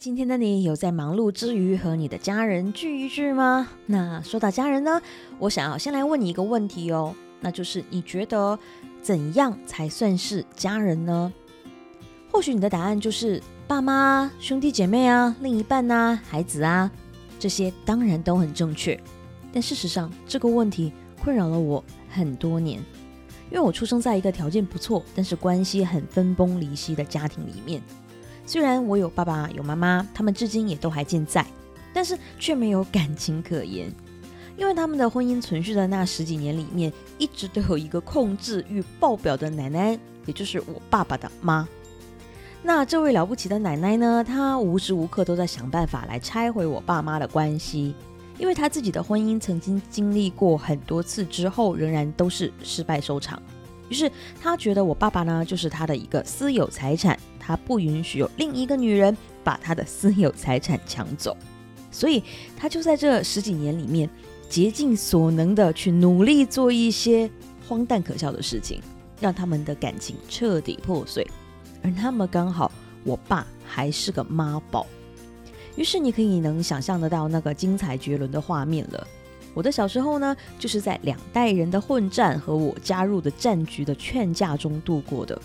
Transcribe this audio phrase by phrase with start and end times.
[0.00, 3.68] 今天的你有在忙碌之余和你的家人聚一聚吗？
[3.84, 4.98] 那说到家人呢，
[5.38, 8.58] 我想要先来问你一个问题哦，那就是你觉得
[9.02, 11.30] 怎样才算是家人呢？
[12.32, 16.90] 或许你的答案就是爸妈、兄弟姐妹啊、另一半啊、孩子啊，
[17.38, 18.98] 这些当然都很正确。
[19.52, 22.80] 但事实上，这个问题困扰了我很多年，
[23.50, 27.82] 因为我出生在一个条件不错，但是关系很分崩离析的家庭里面。
[28.50, 31.46] 虽然我有爸爸有妈妈，他们至今也都还健在，
[31.94, 33.88] 但是却没有感情可言，
[34.56, 39.96] 因为他们的婚姻存续的那十几年里面，一直都有一个控制欲爆表的奶奶，
[40.26, 41.68] 也就是我爸爸的妈。
[42.60, 47.94] 那这位了不起的奶奶呢，她无时无刻都在想办法来拆毁我爸妈的关系，
[48.36, 53.40] 因为她自己的婚姻曾经经历过很多次之后，仍然都是失败收场。
[53.90, 57.18] 于是他觉得我爸爸呢，就是他的一个私有财产。
[57.42, 61.36] 他不允许有另一个女人把他的私有财产抢走，
[61.90, 62.22] 所以
[62.56, 64.08] 他就在这十几年里面
[64.48, 67.28] 竭尽所能的去努力做一些
[67.66, 68.80] 荒诞可笑的事情，
[69.20, 71.26] 让他们的感情彻底破碎。
[71.82, 72.70] 而那么刚好，
[73.02, 74.86] 我爸还是个妈宝，
[75.74, 79.04] 于是你可以能想象得到那个精彩绝伦的画面了。
[79.54, 85.40] 我的小时候呢，就是在两代人的混战和我加入的战局的劝架中度过的。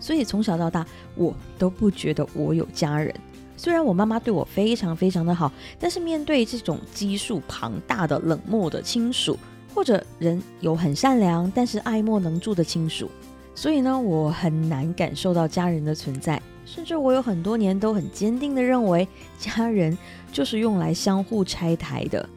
[0.00, 3.14] 所以从小到大，我都不觉得我有家人。
[3.56, 9.38] 虽然我妈妈对我非常非常的好，但是面对这种基数庞大的冷漠的亲属，
[9.74, 13.08] 或者人有很善良但是爱莫能助的亲属，
[13.54, 16.42] 所以呢，我很难感受到家人的存在。
[16.66, 19.06] 甚至我有很多年都很坚定的认为，
[19.38, 19.96] 家人
[20.32, 22.28] 就是用来相互拆台的。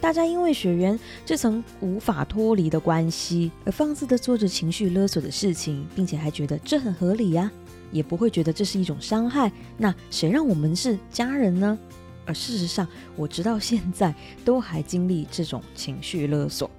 [0.00, 7.50] 大家因为血缘这层无法脱离的关系而放肆的做着情绪勒索的事情，并且还觉得这很合理呀，
[7.92, 9.52] 也不会觉得这是一种伤害。
[9.76, 11.78] 那谁让我们是家人呢？
[12.24, 16.70] 而事实上，我直到现在都还经历这种情绪勒索。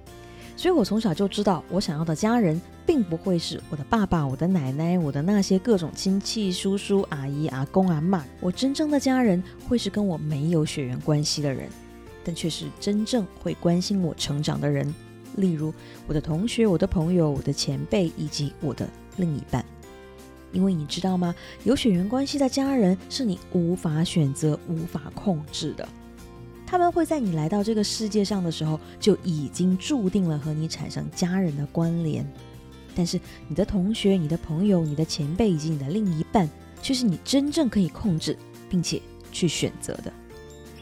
[0.56, 8.24] 所以我从小就知道，我想要的家人并不会是我的爸爸、我的奶奶、我的那些各种亲戚、叔叔、阿姨、阿公、阿妈。
[8.40, 11.68] 我真正的家人会是跟我没有血缘关系的人。
[12.24, 14.94] 但却是真正会关心我成长的人，
[15.36, 15.72] 例如
[16.06, 19.64] 我的同学、我的朋友、我的前辈以及我的另一半。
[20.52, 21.34] 因为你知道吗？
[21.64, 25.88] 有血缘关系的家人是你无法选择、无法控制的。
[26.66, 32.26] 他们会在你来到这个世界上的时候就已经注定了和你产生家人的关联。
[32.94, 33.18] 但是
[33.48, 36.46] 你的同学、你的朋友、你的前辈以及你的另一半，
[36.82, 38.36] 却是你真正可以控制
[38.68, 39.00] 并且
[39.32, 40.12] 去选择的。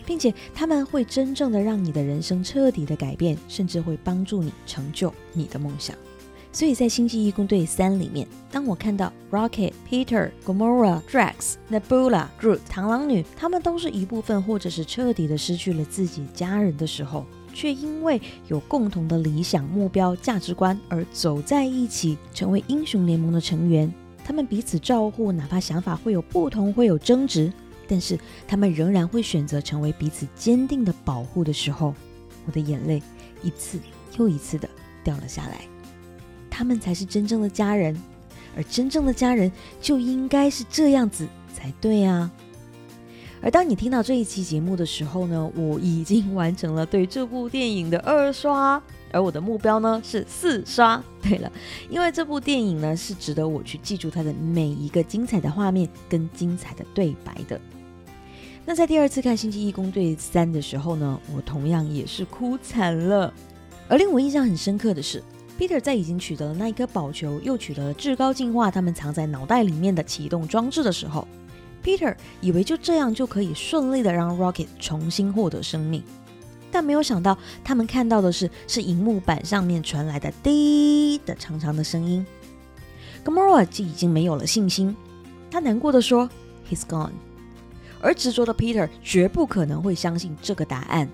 [0.06, 5.96] 并且他们会真正的让你的人生彻底的改变，甚至会帮助你成就你的梦想。
[6.52, 17.24] 所以在《星际义工队三》里面，当我看到 Rocket、Peter、Gamora、Drax、Nebula、Groot、螳螂女，他们都是一部分或者是彻底的失去了自己家人的时候，
[17.54, 23.92] 却因为有共同的理想、目标、价值观而走在一起，成为英雄联盟的成员。
[24.24, 27.52] 他们彼此照顾，哪怕想法会有不同，会有争执。
[27.90, 31.92] 但是他们仍然会选择成为彼此坚定的保护的时候，
[32.46, 33.02] 我的眼泪
[33.42, 33.80] 一次
[34.16, 34.68] 又一次的
[35.02, 35.62] 掉了下来。
[36.48, 38.00] 他们才是真正的家人，
[38.56, 42.30] 而真正的家人就应该是这样子才对啊！
[43.42, 48.80] 而当你听到这一期节目的时候呢，我已经完成了对这部电影的二刷，
[49.10, 51.02] 而我的目标呢是四刷。
[51.22, 51.50] 对了，
[51.88, 57.60] 因为这部电影呢是值得我去记住它的每一个精彩的画面跟精彩的对白的。
[58.66, 63.32] 那在第二次看《星际义工队三》的时候呢，我同样也是哭惨了。
[63.88, 65.20] 而令我印象很深刻的是
[65.58, 71.26] ，Peter 在已经取得了那一颗宝球，又取得了至高进化他们藏在脑袋里面的启动装置的时候
[71.82, 76.04] ，Peter 以为就这样就可以顺利的让 Rocket 重新获得生命，
[76.70, 82.24] 但没有想到他们看到的是是荧幕板上面传来的滴的长长的声音。
[83.24, 84.94] Gamora 就已经没有了信心，
[85.50, 86.30] 他难过的说
[86.70, 87.10] ：“He's gone。”
[88.00, 91.08] 而执着的 Peter 绝不可能会相信这个答案，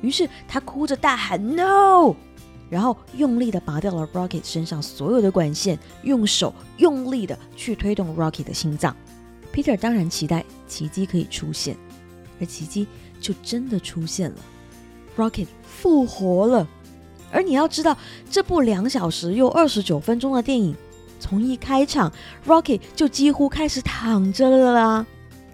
[0.00, 2.14] 于是他哭着大喊 “No”，
[2.68, 8.94] 然后用力的拔掉了 Rocket 身上所有的管线，用手用力的去推动 Rocket 的心脏。
[9.52, 11.76] Peter 当然期待奇迹可以出现，
[12.38, 12.86] 而奇迹
[13.20, 14.36] 就真的出现了
[15.16, 16.66] ，Rocket 复活了。
[17.32, 17.96] 而你要知道，
[18.30, 20.76] 这部两小时又二十九分钟的电影，
[21.18, 22.12] 从一开场
[22.46, 25.06] ，Rocket 就几乎开始躺着了啦。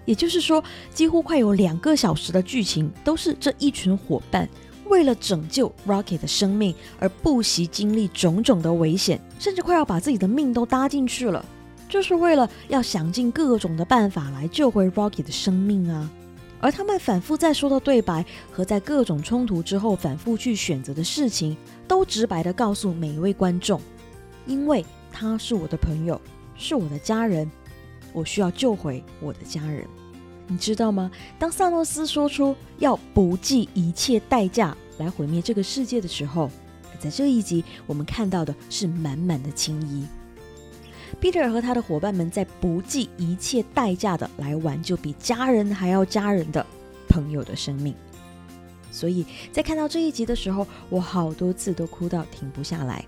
[0.07, 4.49] 也就是说，几乎快有两个小时的剧情都是这一群伙伴
[4.85, 11.45] 为了拯救 Rocket 的生命而不惜经历种种的危险，甚至快要把自己的命都搭进去了，
[11.89, 16.09] 就是为了要想尽各种的办法来救回 Rocket 的生命啊！
[16.59, 21.55] 而他们反复在说的对白和在各种冲突之后反复去选择的事情，
[21.85, 23.79] 都直白的告诉每一位观众：
[24.45, 26.19] 因为他是我的朋友，
[26.55, 27.51] 是我的家人，
[28.13, 29.85] 我需要救回我的家人。
[30.47, 31.11] 你知道吗？
[31.37, 36.49] 当萨诺斯说出要不计一切代价来毁灭这个世界的时候，
[36.99, 40.05] 在这一集我们看到的是满满的情谊。
[41.19, 46.65] 彼得和他的伙伴们在不计一切代价的来挽救比家人还要家人的
[47.07, 47.93] 朋友的生命。
[48.91, 53.03] 所以在看到这一集的时候，我好多次都哭到停不下来，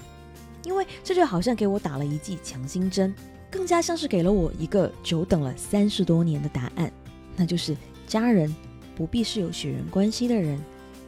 [0.64, 3.14] 因为这就好像给我打了一剂强心针，
[3.50, 6.92] 更加像是给了我一个久等了三十多年的答案，
[7.40, 7.74] 那就是
[8.06, 8.54] 家人
[8.98, 10.60] 不必是有血缘关系的人，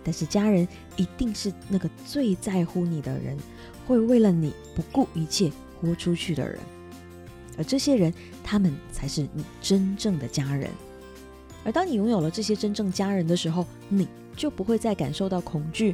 [0.02, 3.38] 但是家人一定是那个最在乎你的人，
[3.86, 6.58] 会为了你不顾一切豁出去的人。
[7.58, 8.14] 而这些人，
[8.46, 10.70] 他们才是你真正的家人。
[11.66, 15.94] 而当你拥有了这些真正家人的时候，你就不会再感受到恐惧，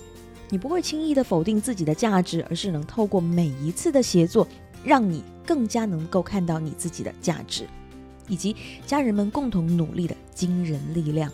[0.50, 4.48] 你不会轻易的否定自己的价值，而是能透过每一次的协作，
[4.84, 7.66] 让你更加能够看到你自己的价值，
[8.28, 11.32] 以及家人们共同努力的惊人力量。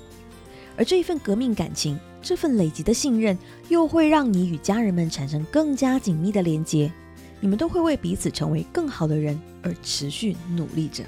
[0.75, 3.37] 而这一份革命感情，这份累积的信任，
[3.69, 6.91] 又会让你与家人们产生更加紧密的连接。
[7.39, 11.03] 你们都会为彼此成为更好的人而持续努力着，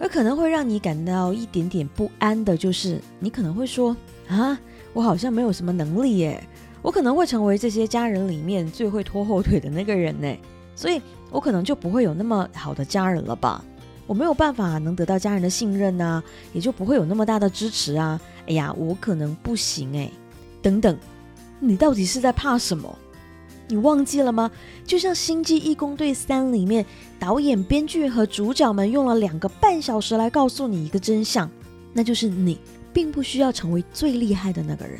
[0.00, 3.94] 而可能会让你感到一点点不安的，就是你可能会说
[4.28, 4.58] 啊，
[4.94, 6.42] 我好像没有什么能力耶，
[6.80, 10.34] 我可能会成为这些家人里面最会拖后腿的那个人呢，
[10.74, 11.00] 所以
[11.30, 13.62] 我可能就不会有那么好的家人了吧？
[14.06, 16.22] 我没有办法能得到家人的信任呐，
[16.52, 18.20] 也就不会有那么大的支持啊。
[18.46, 20.10] 哎呀，我可能不行哎，
[20.60, 20.98] 等等，
[21.60, 22.98] 你到底是在怕什么？
[23.68, 24.50] 你忘记了吗？
[24.84, 26.84] 就像《星际义工队三》里面，
[27.18, 31.48] 导演、编剧和主角们用了两个半小时来告诉你一个真相，
[31.92, 32.58] 那就是你
[32.92, 34.98] 并不需要成为最厉害的那个人，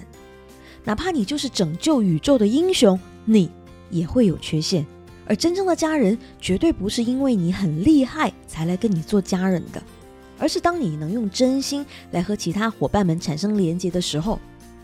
[0.84, 3.50] 哪怕你就是拯救宇宙的英雄，你
[3.90, 4.87] 也会有缺陷。
[5.27, 9.83] 而真正的家人，绝对不是因为你很厉害才来跟你做家人的，
[10.39, 14.39] 而是当你能用真心来和其他伙伴们产生连接的时候，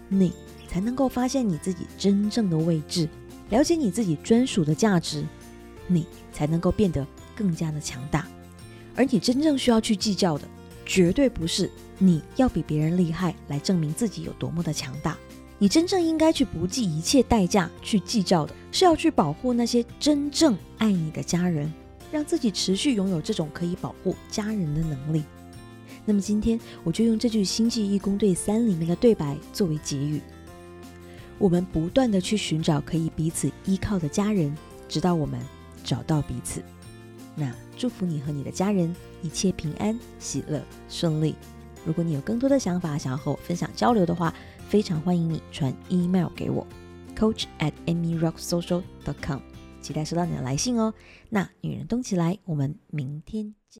[0.08, 0.32] 你
[0.68, 3.08] 才能够发现你自己真正的位置。
[3.50, 5.24] 了解你自己专属的价值，
[5.86, 8.26] 你才能够变得更加的强大。
[8.94, 10.46] 而你真正需要去计较的，
[10.84, 15.16] 绝对不是你要比别人厉害来证明自己有多么的强大。
[15.58, 21.72] 你真正应该去不计一切代价去计较的，是要去保护那些真正爱你的家人，
[22.12, 25.24] 让自己持续拥有这种可以保护家人的能力。
[26.04, 30.20] 那么今天我就用这句《星际义工队三》里面的对白作为结语。
[31.38, 34.56] 我们不断的去寻找可以彼此依靠的家人，
[34.88, 35.40] 直到我们
[35.84, 36.62] 找到彼此。
[37.34, 41.34] 那祝福你和你的家人一切平安、喜乐、顺利。
[41.84, 44.34] 如果你有更多的想法想要和我分享交流的话，
[44.68, 46.66] 非常欢迎你传 email 给我
[47.16, 49.40] ，coach at amyrocksocial dot com，
[49.80, 50.92] 期待收到你的来信哦。
[51.30, 53.76] 那女人动起来，我们明天见。